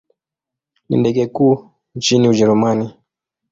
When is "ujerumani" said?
2.29-2.93